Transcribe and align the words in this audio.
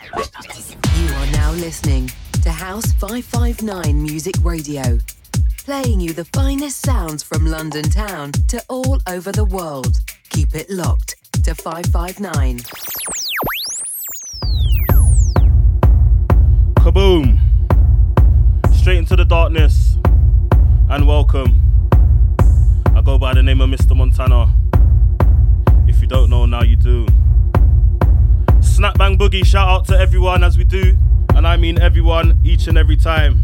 You 0.00 1.08
are 1.14 1.26
now 1.32 1.50
listening 1.52 2.10
to 2.42 2.50
House 2.50 2.92
559 2.92 4.00
Music 4.00 4.34
Radio, 4.44 4.98
playing 5.64 6.00
you 6.00 6.12
the 6.12 6.24
finest 6.26 6.86
sounds 6.86 7.24
from 7.24 7.46
London 7.46 7.82
town 7.82 8.30
to 8.46 8.62
all 8.68 9.00
over 9.08 9.32
the 9.32 9.44
world. 9.44 10.00
Keep 10.30 10.54
it 10.54 10.70
locked 10.70 11.16
to 11.44 11.54
559. 11.54 12.60
Kaboom! 16.76 17.40
Straight 18.72 18.98
into 18.98 19.16
the 19.16 19.24
darkness, 19.24 19.96
and 20.90 21.08
welcome. 21.08 21.60
I 22.94 23.02
go 23.02 23.18
by 23.18 23.34
the 23.34 23.42
name 23.42 23.60
of 23.60 23.68
Mr. 23.68 23.96
Montana. 23.96 24.54
If 25.88 26.00
you 26.00 26.06
don't 26.06 26.30
know, 26.30 26.46
now 26.46 26.62
you 26.62 26.76
do. 26.76 27.06
Snap 28.78 28.96
Bang 28.96 29.18
Boogie, 29.18 29.44
shout 29.44 29.68
out 29.68 29.84
to 29.86 29.98
everyone 29.98 30.44
as 30.44 30.56
we 30.56 30.62
do, 30.62 30.96
and 31.34 31.48
I 31.48 31.56
mean 31.56 31.80
everyone 31.80 32.38
each 32.44 32.68
and 32.68 32.78
every 32.78 32.96
time. 32.96 33.42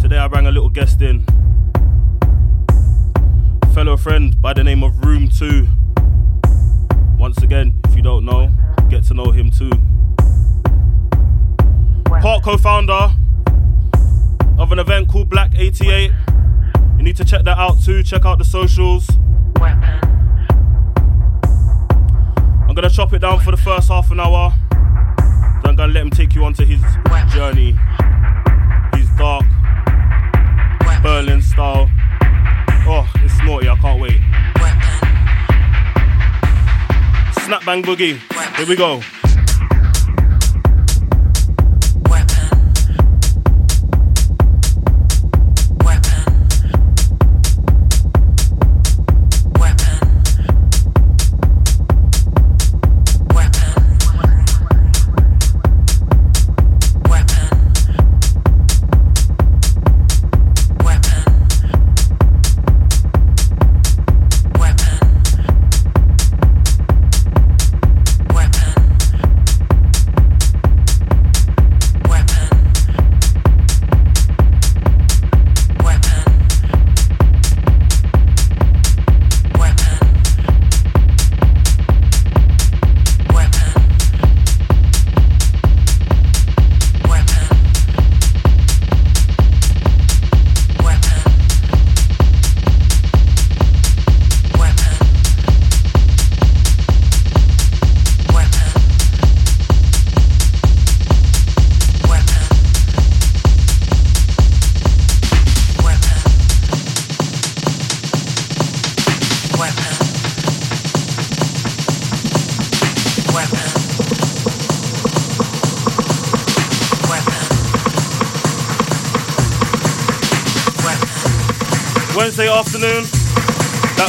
Today 0.00 0.16
I 0.16 0.26
bring 0.28 0.46
a 0.46 0.50
little 0.50 0.70
guest 0.70 1.02
in. 1.02 1.26
Fellow 3.74 3.98
friend 3.98 4.40
by 4.40 4.54
the 4.54 4.64
name 4.64 4.82
of 4.82 5.04
Room 5.04 5.28
2. 5.28 5.68
Once 7.18 7.42
again, 7.42 7.78
if 7.86 7.96
you 7.96 8.00
don't 8.00 8.24
know, 8.24 8.50
get 8.88 9.04
to 9.08 9.12
know 9.12 9.30
him 9.30 9.50
too. 9.50 9.72
Part 12.22 12.44
co 12.44 12.56
founder 12.56 13.12
of 14.58 14.72
an 14.72 14.78
event 14.78 15.08
called 15.08 15.28
Black 15.28 15.52
88. 15.54 16.12
You 16.96 17.02
need 17.02 17.18
to 17.18 17.26
check 17.26 17.44
that 17.44 17.58
out 17.58 17.82
too. 17.82 18.02
Check 18.02 18.24
out 18.24 18.38
the 18.38 18.46
socials. 18.46 19.06
I'm 19.60 20.17
gonna 22.82 22.94
chop 22.94 23.12
it 23.12 23.18
down 23.18 23.40
for 23.40 23.50
the 23.50 23.56
first 23.56 23.88
half 23.88 24.08
an 24.12 24.20
hour. 24.20 24.52
Then 24.70 25.70
I'm 25.70 25.74
gonna 25.74 25.92
let 25.92 26.00
him 26.00 26.10
take 26.10 26.36
you 26.36 26.44
onto 26.44 26.64
his 26.64 26.80
journey. 27.34 27.76
His 28.94 29.08
dark 29.18 29.44
Berlin 31.02 31.42
style. 31.42 31.90
Oh, 32.86 33.10
it's 33.16 33.36
naughty, 33.42 33.68
I 33.68 33.74
can't 33.80 34.00
wait. 34.00 34.20
Snap 37.46 37.64
bang 37.64 37.82
boogie. 37.82 38.20
Here 38.56 38.66
we 38.68 38.76
go. 38.76 39.00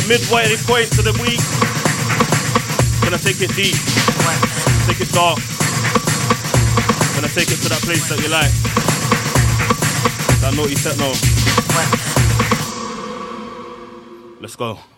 Midway 0.10 0.58
point 0.66 0.92
to 0.92 1.04
the 1.04 1.14
week. 1.22 1.40
Gonna 3.04 3.22
take 3.22 3.40
it 3.42 3.54
deep, 3.56 3.78
take 4.88 5.02
it 5.02 5.12
dark. 5.14 5.38
Gonna 7.14 7.30
take 7.30 7.52
it 7.52 7.62
to 7.62 7.70
that 7.70 7.82
place 7.86 8.10
that 8.10 8.18
you 8.18 8.30
like. 8.30 8.50
That 10.42 10.56
naughty 10.56 10.74
techno. 10.74 11.14
Let's 14.42 14.56
go. 14.56 14.89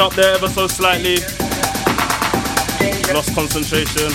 Up 0.00 0.12
there 0.14 0.34
ever 0.34 0.48
so 0.48 0.66
slightly. 0.66 1.18
Lost 3.14 3.32
concentration. 3.32 4.10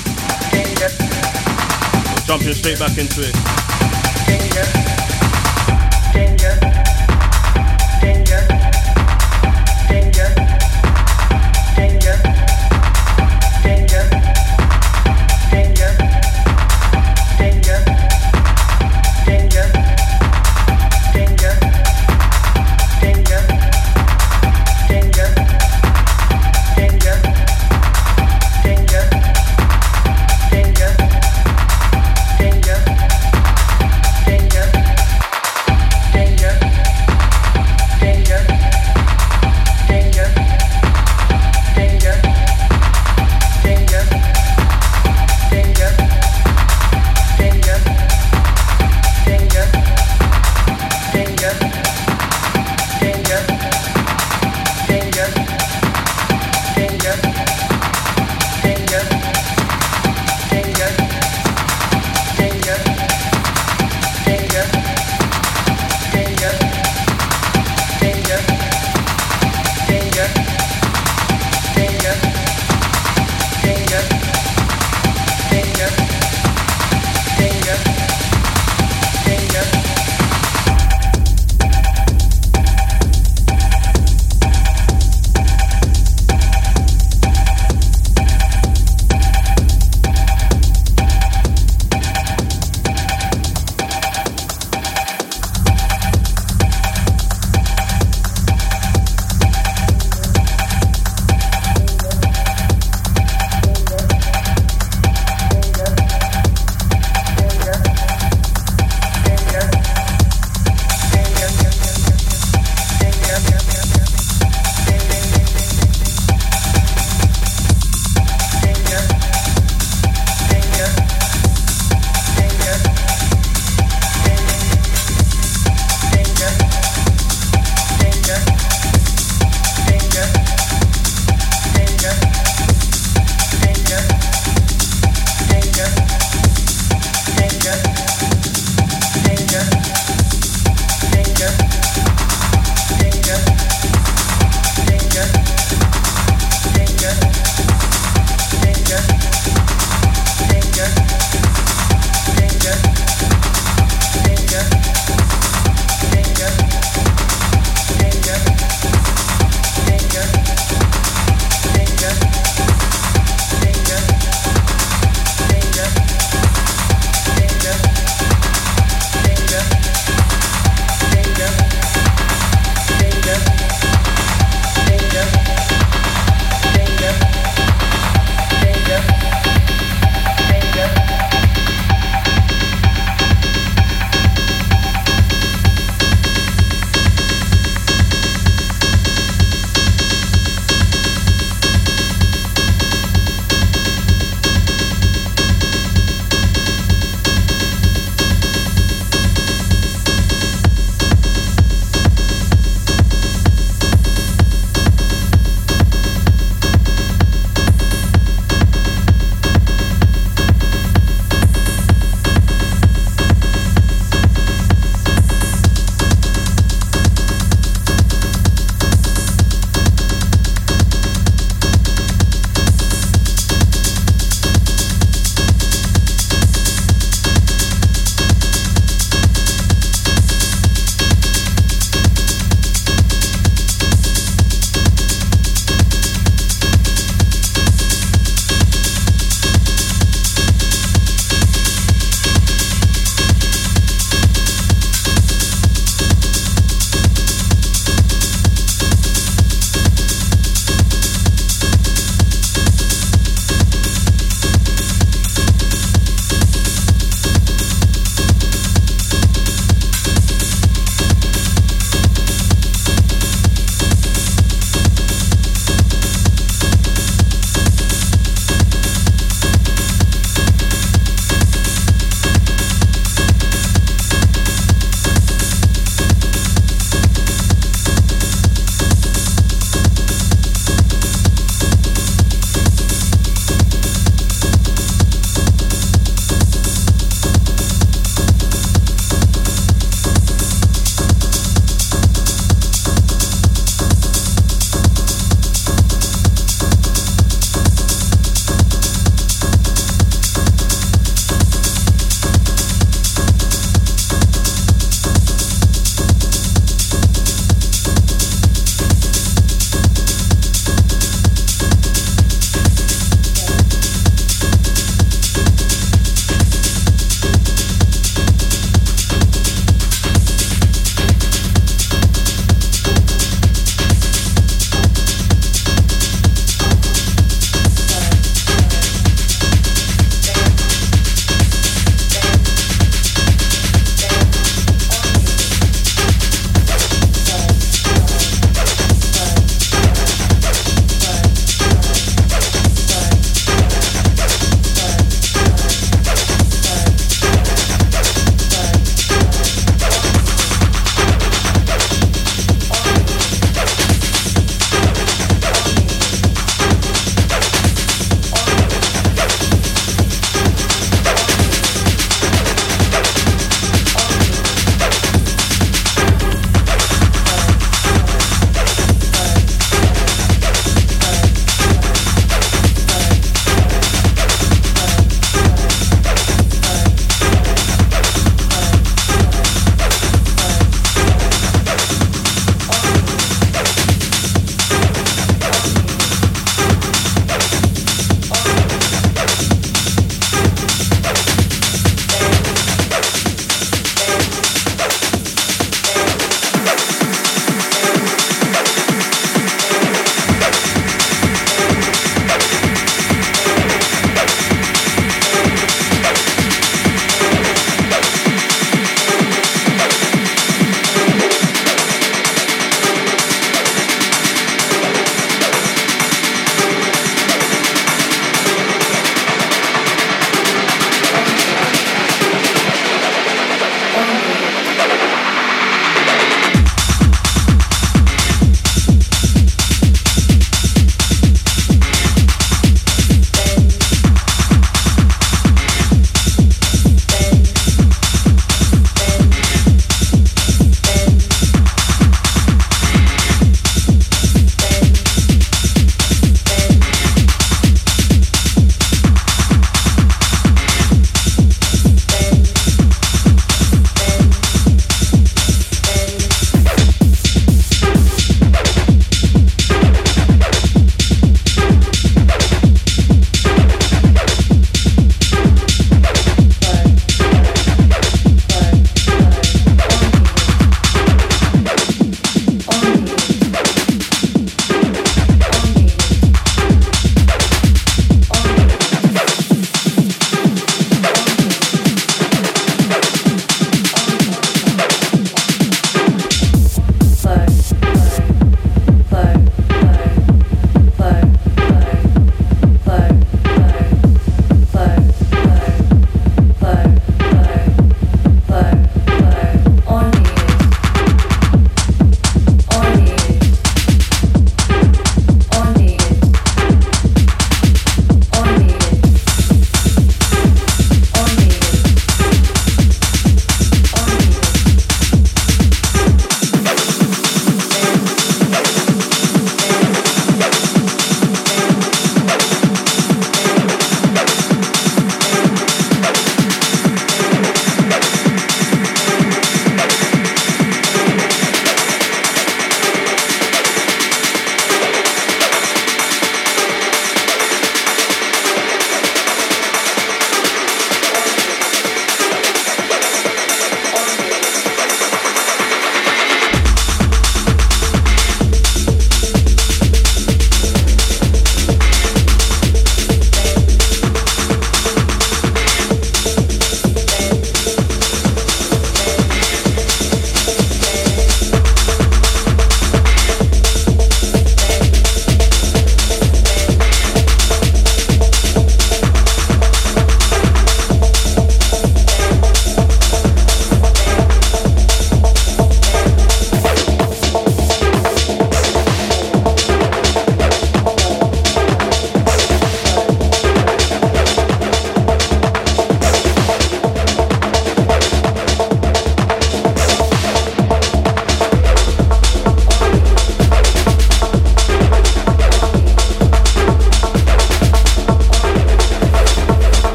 Jumping 2.25 2.53
straight 2.53 2.79
back 2.79 2.97
into 2.97 3.21
it. 3.21 3.58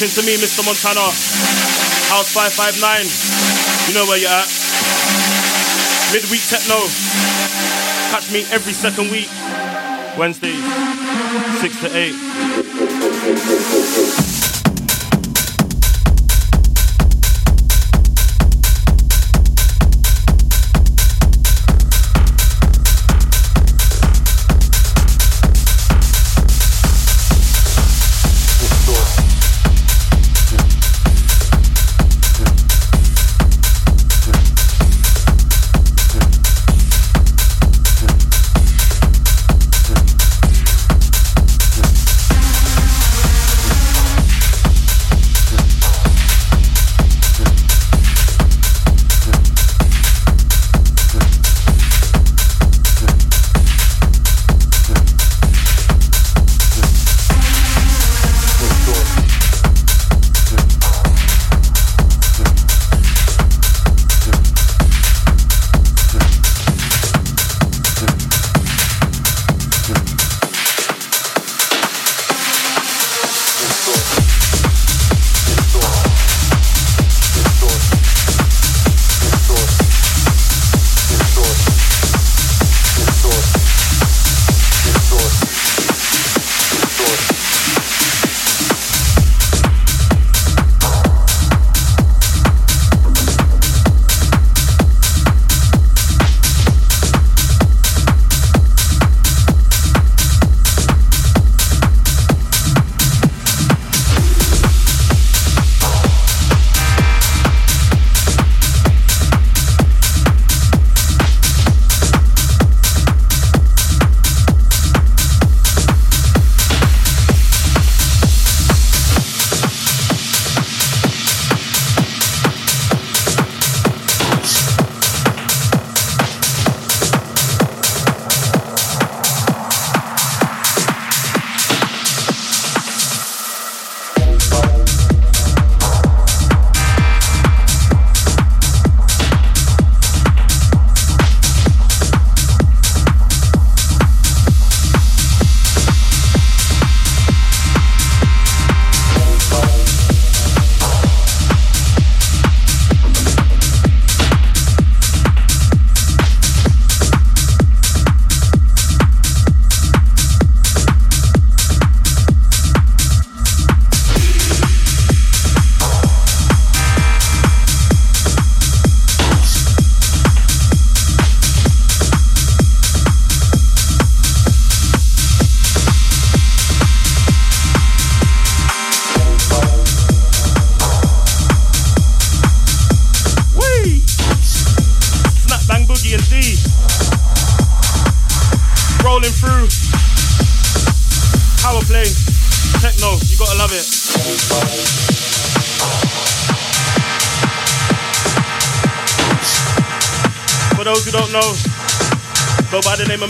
You 0.00 0.08
to 0.08 0.22
me, 0.22 0.36
Mr. 0.36 0.64
Montana. 0.64 1.12
House 2.08 2.32
559. 2.32 3.04
You 3.86 3.94
know 3.94 4.06
where 4.06 4.16
you're 4.16 4.30
at. 4.30 4.48
Midweek 6.10 6.40
techno. 6.48 6.88
Catch 8.08 8.32
me 8.32 8.46
every 8.50 8.72
second 8.72 9.10
week. 9.10 9.28
Wednesday, 10.16 10.56
6 11.60 11.80
to 11.82 11.88
8. 14.16 14.19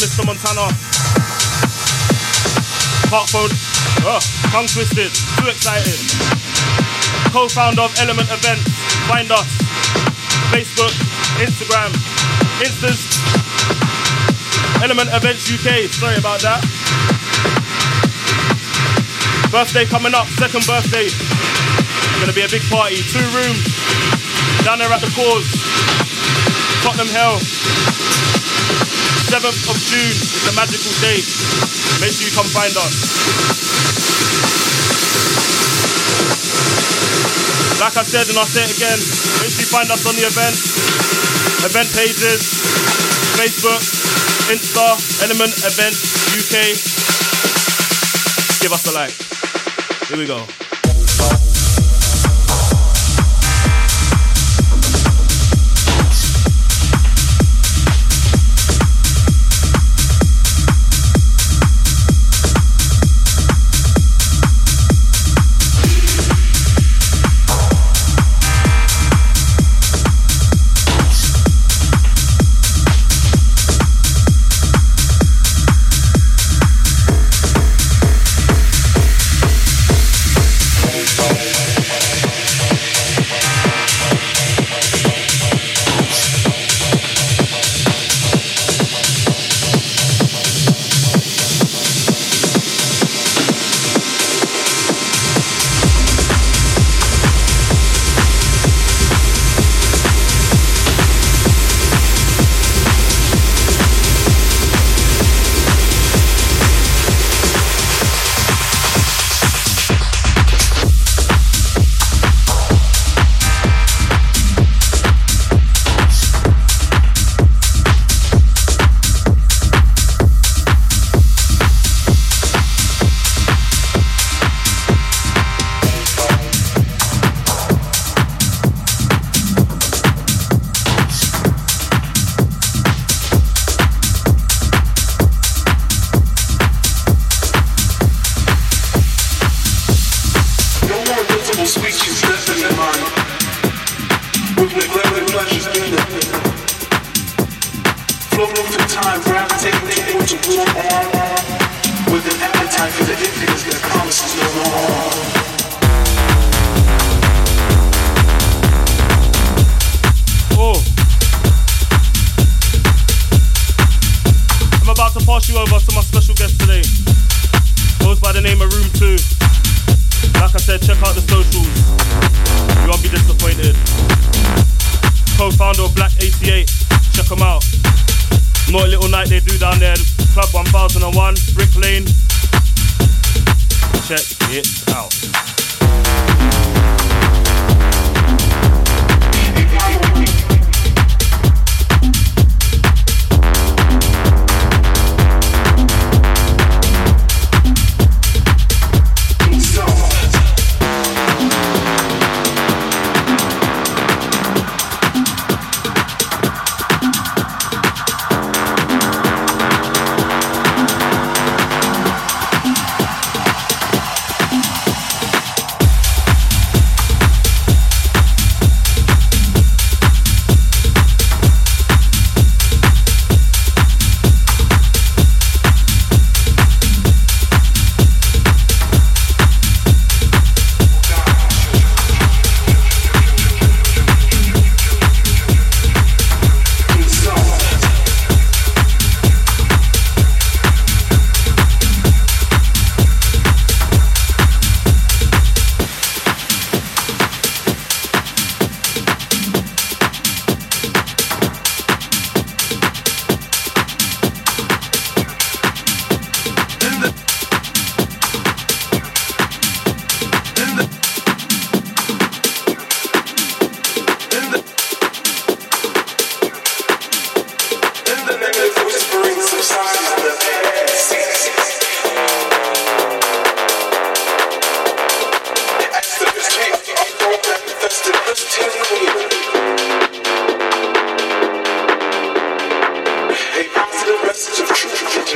Mr. 0.01 0.25
Montana. 0.25 0.65
Heartphone, 3.13 3.53
oh, 4.09 4.17
uh, 4.17 4.21
tongue 4.49 4.65
twisted, 4.65 5.13
too 5.37 5.53
excited. 5.53 6.01
Co-founder 7.29 7.85
of 7.85 7.93
Element 8.01 8.33
Events. 8.33 8.65
Find 9.05 9.29
us. 9.29 9.45
Facebook, 10.49 10.97
Instagram, 11.37 11.93
Instas. 12.65 13.13
Element 14.81 15.13
Events 15.13 15.45
UK. 15.53 15.93
Sorry 15.93 16.17
about 16.17 16.41
that. 16.41 16.65
Birthday 19.53 19.85
coming 19.85 20.15
up, 20.17 20.25
second 20.41 20.65
birthday. 20.65 21.13
Gonna 22.25 22.33
be 22.33 22.41
a 22.41 22.49
big 22.49 22.65
party. 22.73 23.05
Two 23.05 23.27
rooms. 23.37 23.69
Down 24.65 24.81
there 24.81 24.89
at 24.89 25.05
the 25.05 25.13
cause. 25.13 25.45
Tottenham 26.89 27.13
Hale. 27.13 27.90
7th 29.31 29.71
of 29.71 29.79
June 29.87 30.11
is 30.11 30.43
a 30.51 30.55
magical 30.59 30.91
day. 30.99 31.23
Make 32.03 32.11
sure 32.11 32.27
you 32.27 32.35
come 32.35 32.51
find 32.51 32.75
us. 32.75 32.95
Like 37.79 37.95
I 37.95 38.03
said, 38.03 38.27
and 38.27 38.35
I'll 38.35 38.51
say 38.51 38.67
it 38.67 38.75
again, 38.75 38.99
make 39.39 39.55
sure 39.55 39.63
you 39.63 39.71
find 39.71 39.87
us 39.87 40.03
on 40.03 40.19
the 40.19 40.27
event, 40.27 40.59
event 41.63 41.89
pages, 41.95 42.43
Facebook, 43.39 43.79
Insta, 44.51 44.99
Element 45.23 45.55
Event 45.63 45.95
UK. 46.35 46.75
Give 48.59 48.73
us 48.75 48.83
a 48.91 48.93
like. 48.99 49.15
Here 50.11 50.19
we 50.19 50.27
go. 50.27 50.70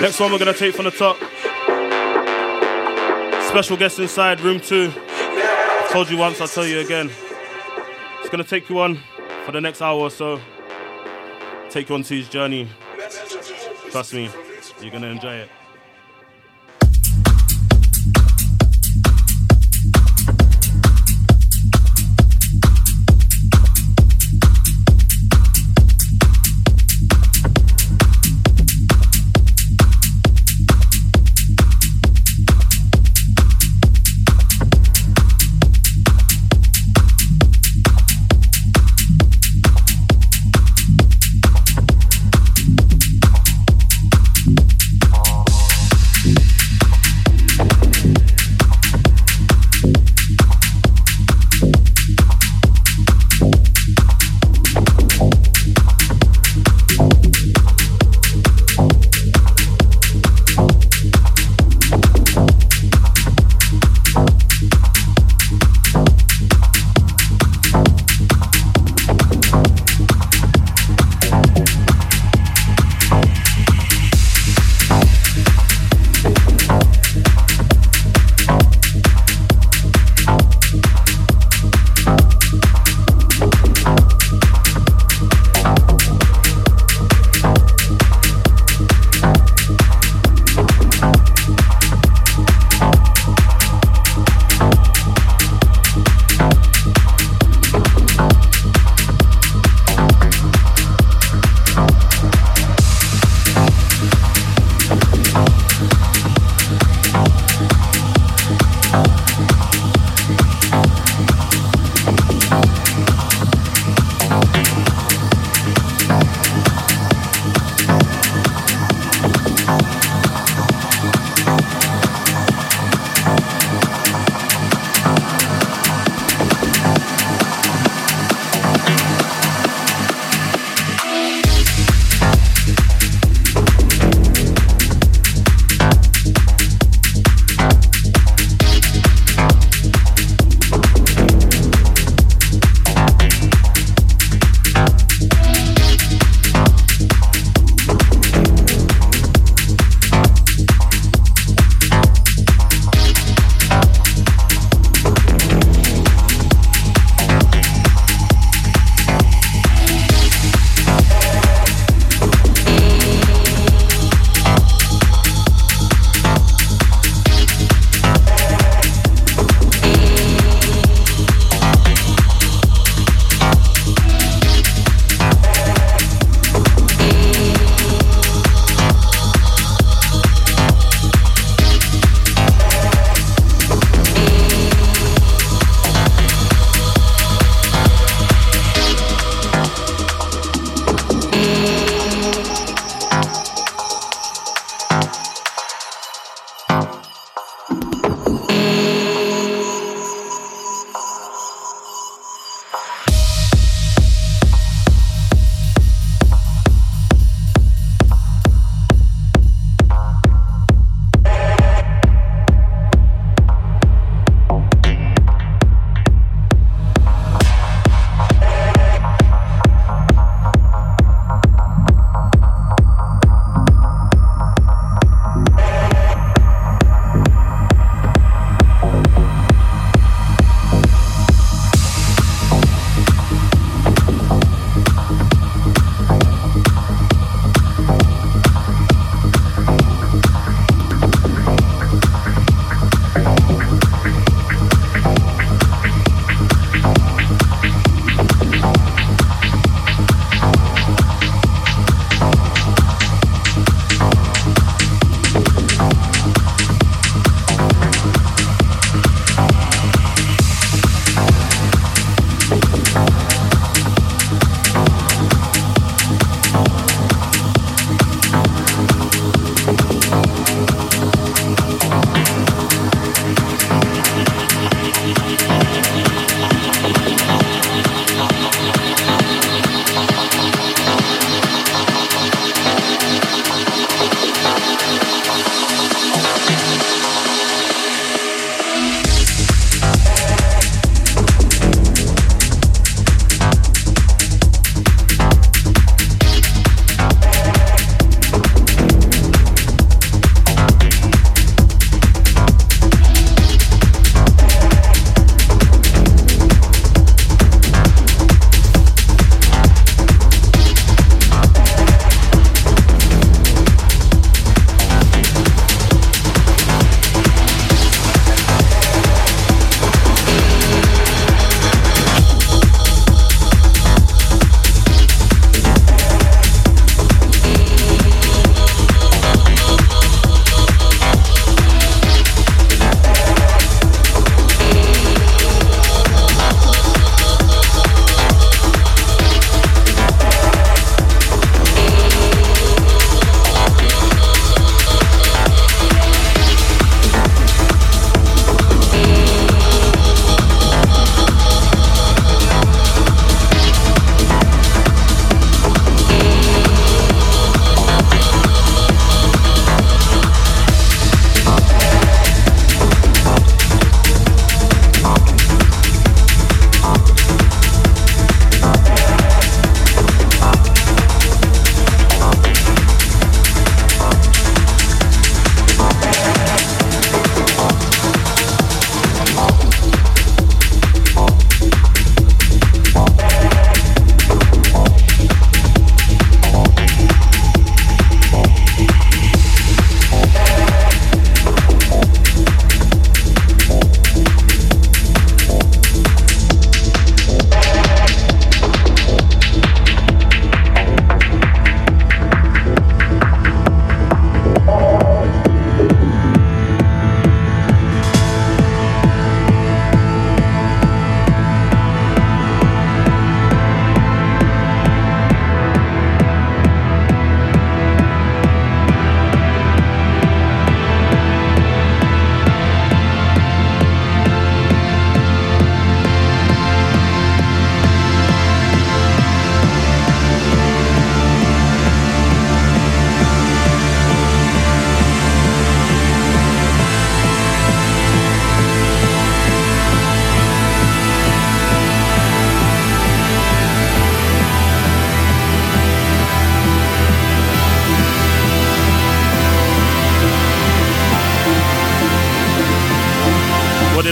Next 0.01 0.19
one 0.21 0.33
we're 0.33 0.39
gonna 0.39 0.53
take 0.53 0.75
from 0.75 0.87
the 0.87 0.91
top. 0.91 1.17
Special 3.49 3.77
guest 3.77 3.99
inside 3.99 4.41
room 4.41 4.61
two. 4.61 4.93
Told 5.91 6.11
you 6.11 6.17
once, 6.17 6.41
I'll 6.41 6.49
tell 6.49 6.67
you 6.67 6.81
again. 6.81 7.11
It's 8.21 8.29
gonna 8.29 8.45
take 8.45 8.69
you 8.69 8.81
on 8.81 9.01
for 9.45 9.53
the 9.53 9.61
next 9.61 9.81
hour 9.81 9.99
or 9.99 10.11
so. 10.11 10.41
Take 11.71 11.89
you 11.89 11.95
on 11.95 12.03
to 12.03 12.15
his 12.17 12.29
journey. 12.29 12.69
Trust 13.91 14.15
me, 14.15 14.29
you're 14.81 14.91
gonna 14.91 15.07
enjoy 15.07 15.35
it. 15.35 15.51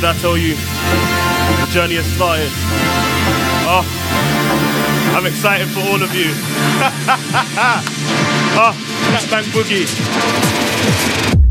Did 0.03 0.09
I 0.09 0.18
tell 0.18 0.36
you? 0.36 0.57
The 0.57 1.68
journey 1.70 1.94
has 1.94 2.07
started. 2.07 2.50
Oh, 3.70 3.86
I'm 5.16 5.26
excited 5.26 5.68
for 5.68 5.78
all 5.78 6.03
of 6.03 6.12
you. 6.12 6.26
oh, 8.59 8.74
Black 9.11 9.30
Bank 9.30 9.46
Boogie. 9.55 11.41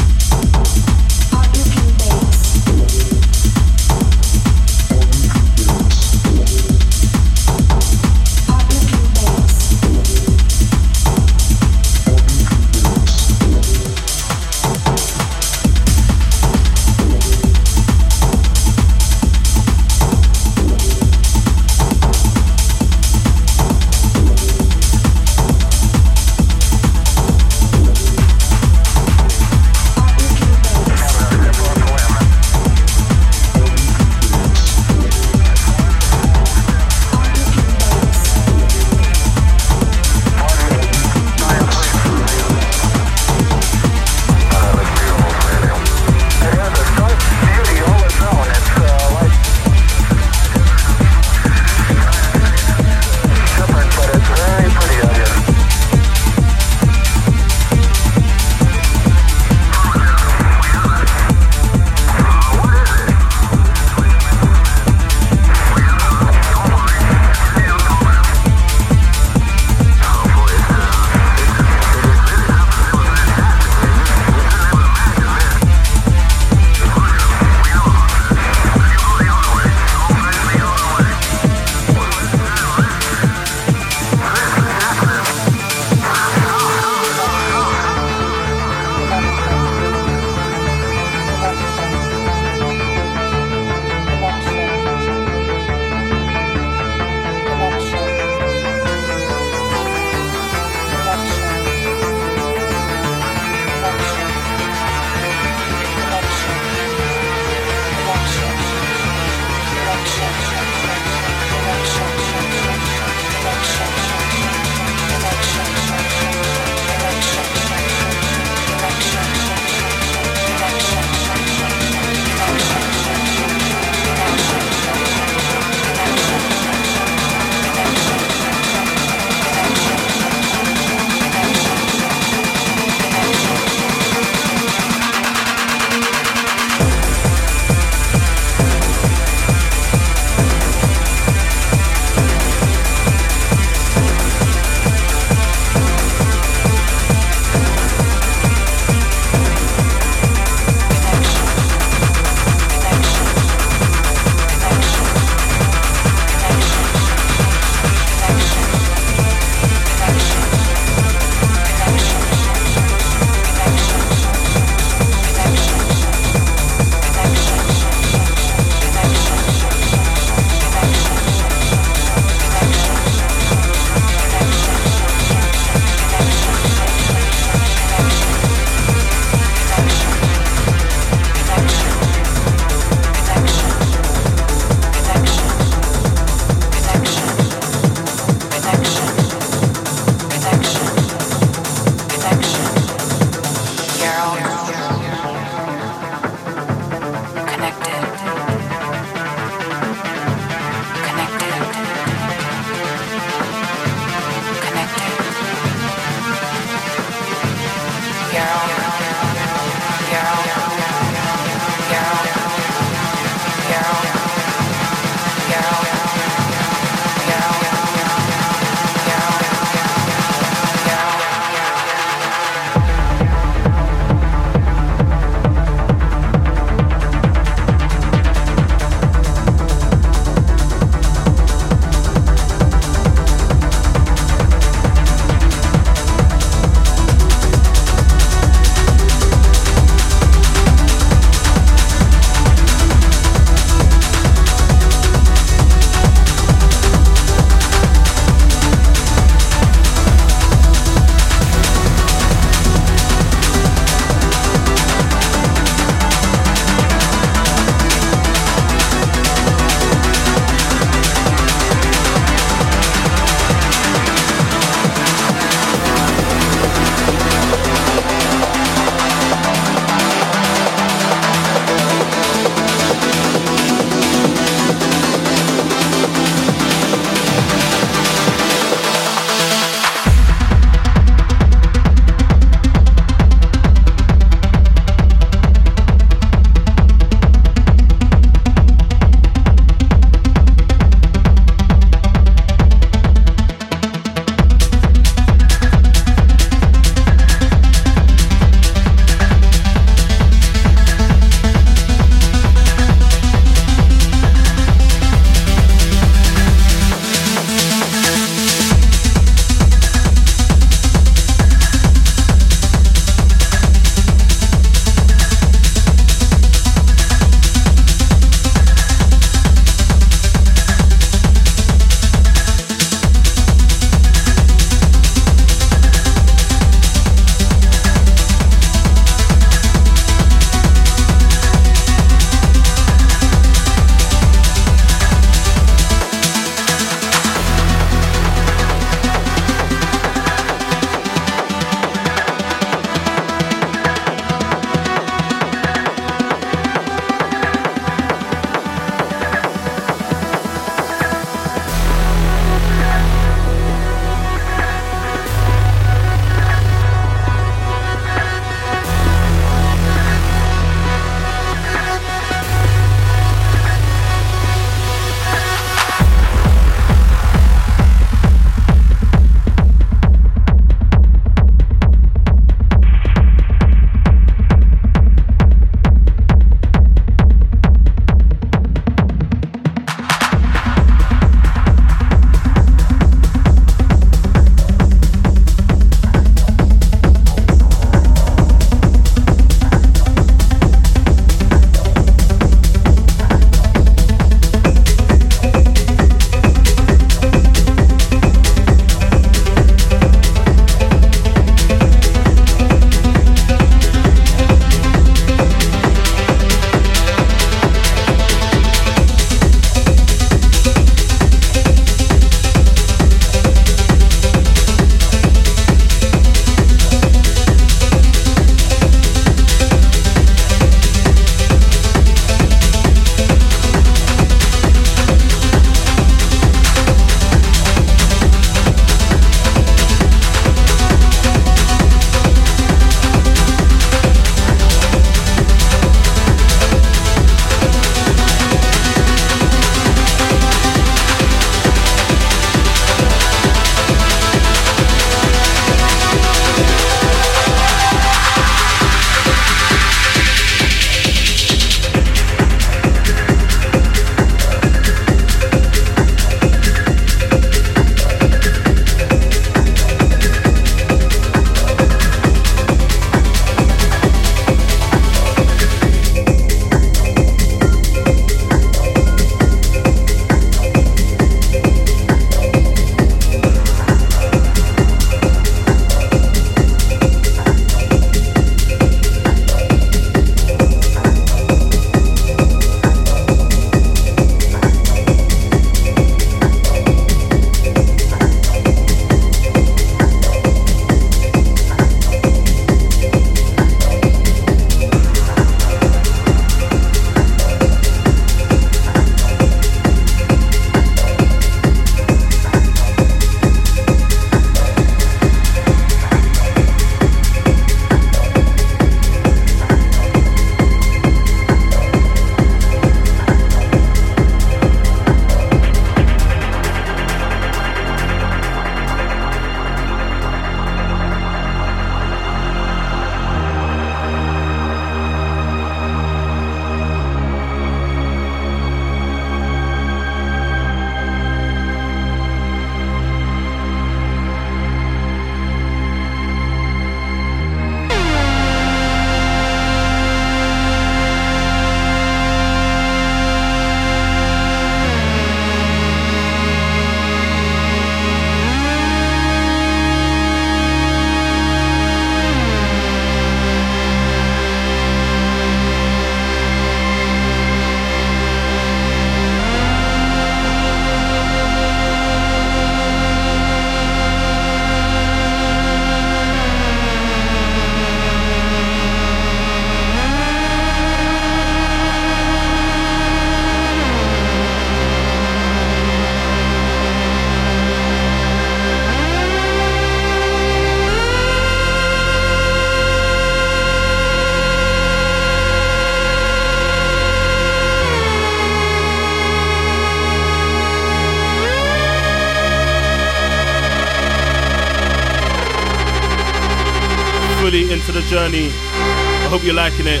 You're 599.50 599.56
liking 599.56 599.86
it. 599.88 600.00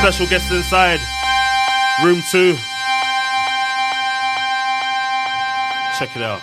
Special 0.00 0.26
guest 0.26 0.50
inside, 0.50 0.98
room 2.02 2.22
two. 2.30 2.54
Check 5.98 6.16
it 6.16 6.22
out. 6.22 6.40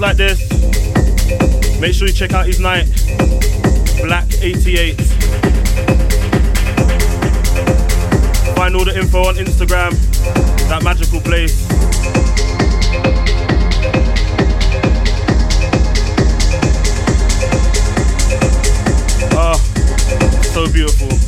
Like 0.00 0.16
this, 0.16 0.40
make 1.78 1.92
sure 1.92 2.06
you 2.06 2.14
check 2.14 2.32
out 2.32 2.46
his 2.46 2.58
night, 2.58 2.86
Black 4.02 4.26
88. 4.40 4.98
Find 8.56 8.74
all 8.76 8.84
the 8.84 8.94
info 8.96 9.24
on 9.26 9.34
Instagram, 9.34 9.92
that 10.68 10.82
magical 10.82 11.20
place. 11.20 11.66
Oh, 19.32 19.58
so 20.54 20.72
beautiful. 20.72 21.19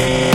Yeah. 0.00 0.29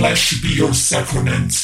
Flesh 0.00 0.40
be 0.40 0.48
your 0.48 0.72
sacrament. 0.72 1.59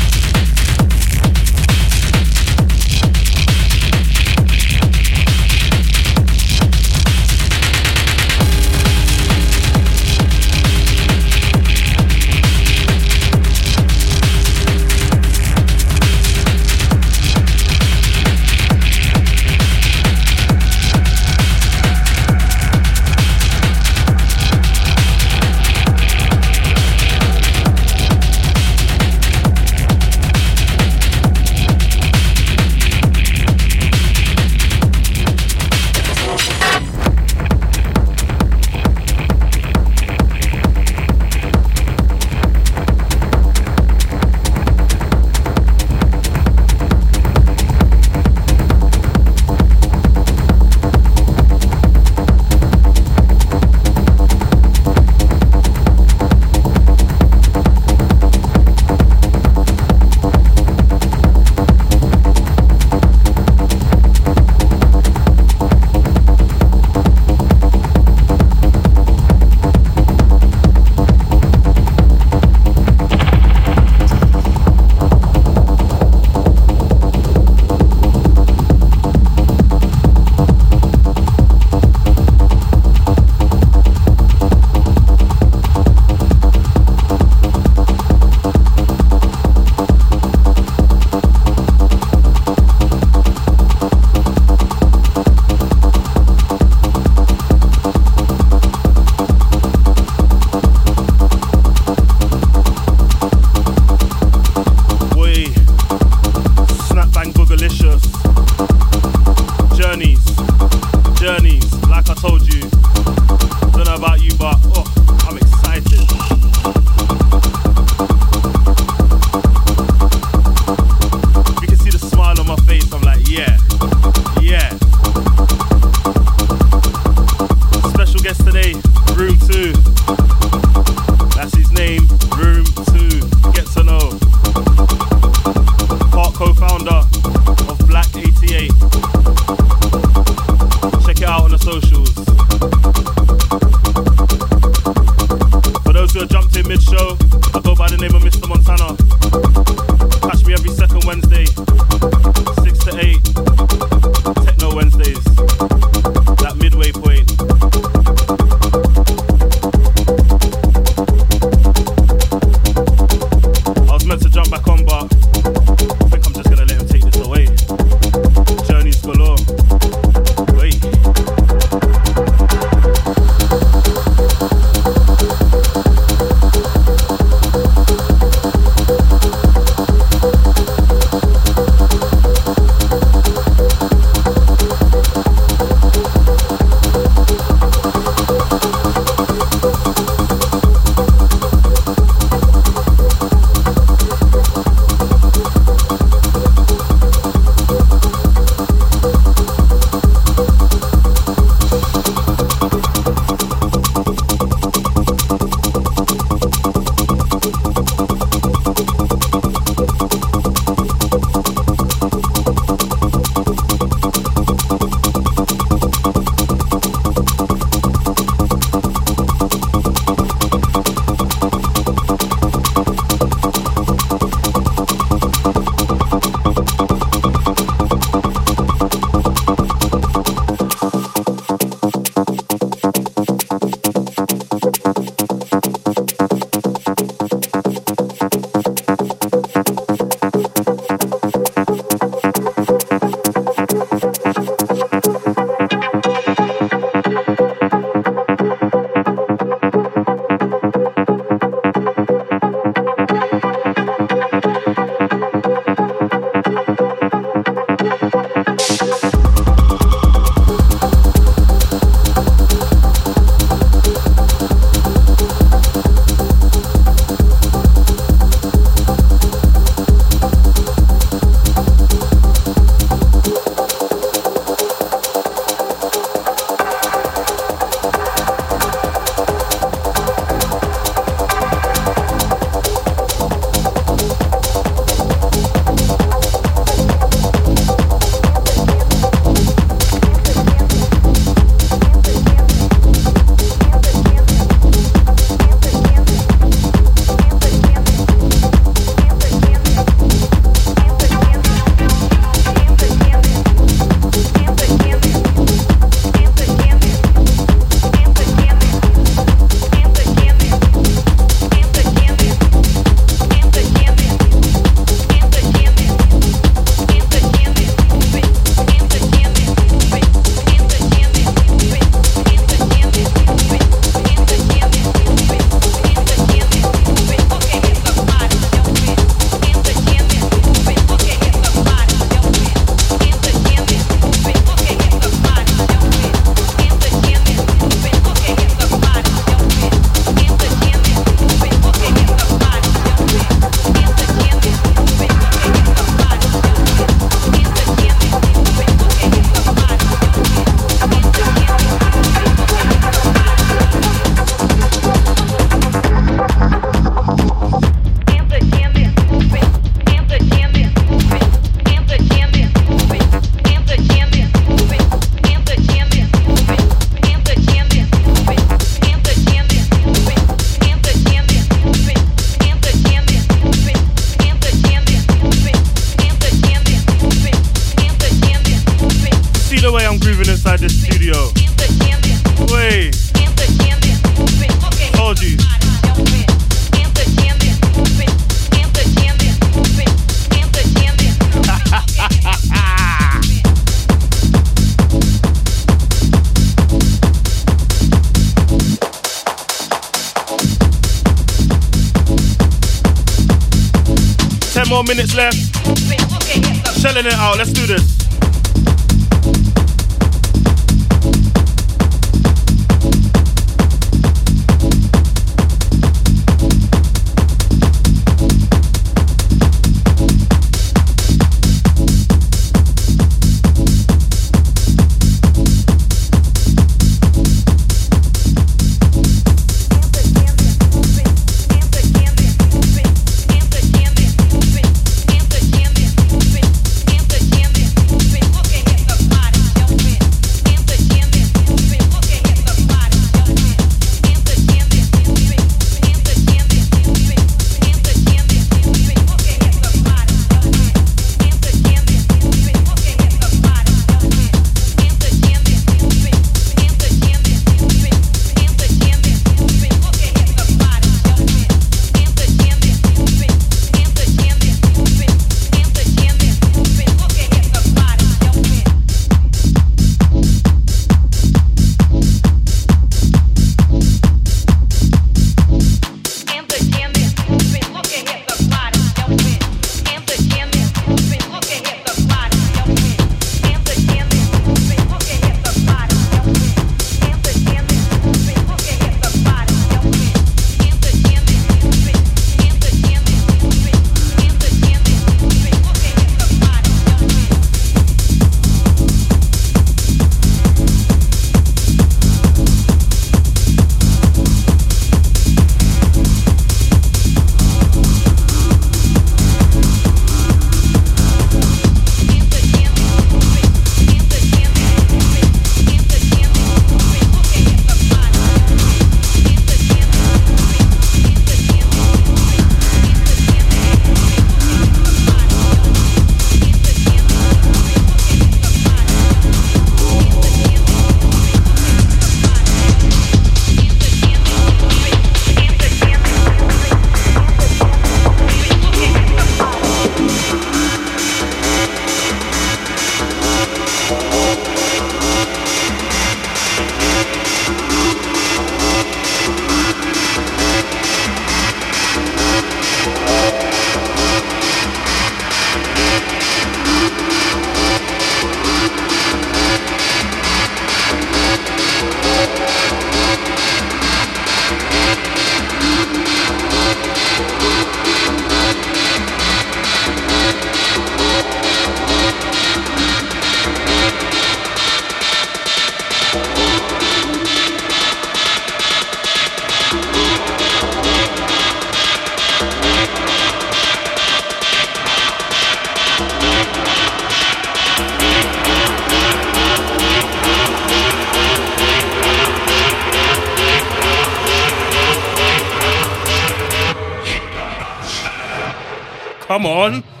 Come 599.31 599.45
on. 599.45 600.00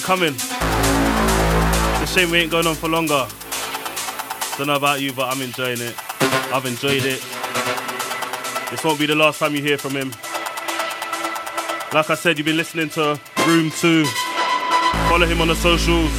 Coming. 0.00 0.34
The 0.34 2.02
a 2.02 2.06
shame 2.06 2.30
we 2.30 2.38
ain't 2.38 2.50
going 2.50 2.66
on 2.66 2.74
for 2.74 2.88
longer. 2.88 3.26
Don't 4.56 4.66
know 4.66 4.74
about 4.76 5.00
you, 5.00 5.12
but 5.12 5.32
I'm 5.32 5.42
enjoying 5.42 5.80
it. 5.80 5.94
I've 6.52 6.66
enjoyed 6.66 7.04
it. 7.04 7.20
This 8.70 8.84
won't 8.84 8.98
be 8.98 9.06
the 9.06 9.14
last 9.14 9.38
time 9.38 9.54
you 9.54 9.62
hear 9.62 9.78
from 9.78 9.92
him. 9.92 10.10
Like 11.92 12.10
I 12.10 12.14
said, 12.14 12.38
you've 12.38 12.46
been 12.46 12.56
listening 12.56 12.88
to 12.90 13.20
Room 13.46 13.70
2. 13.70 14.04
Follow 15.08 15.26
him 15.26 15.40
on 15.40 15.48
the 15.48 15.56
socials. 15.56 16.12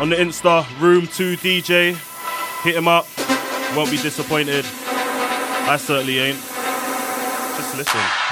On 0.00 0.08
the 0.08 0.16
Insta, 0.16 0.64
Room 0.80 1.06
2 1.06 1.36
DJ. 1.36 1.96
Hit 2.62 2.76
him 2.76 2.88
up. 2.88 3.06
Won't 3.76 3.90
be 3.90 3.96
disappointed. 3.96 4.64
I 5.66 5.76
certainly 5.76 6.18
ain't. 6.18 6.38
Just 7.56 7.76
listen. 7.76 8.23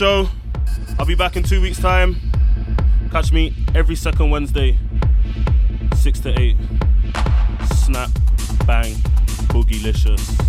Show. 0.00 0.26
I'll 0.98 1.04
be 1.04 1.14
back 1.14 1.36
in 1.36 1.42
two 1.42 1.60
weeks' 1.60 1.78
time. 1.78 2.16
Catch 3.12 3.32
me 3.32 3.54
every 3.74 3.94
second 3.94 4.30
Wednesday, 4.30 4.78
6 5.94 6.20
to 6.20 6.40
8. 6.40 6.56
Snap, 7.74 8.08
bang, 8.66 8.94
boogie 9.52 9.84
licious. 9.84 10.39